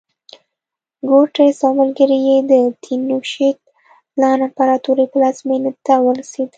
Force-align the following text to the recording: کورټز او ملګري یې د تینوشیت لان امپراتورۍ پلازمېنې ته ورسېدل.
کورټز 1.07 1.57
او 1.65 1.71
ملګري 1.79 2.19
یې 2.27 2.37
د 2.51 2.53
تینوشیت 2.83 3.57
لان 4.21 4.39
امپراتورۍ 4.47 5.05
پلازمېنې 5.13 5.71
ته 5.85 5.93
ورسېدل. 6.05 6.49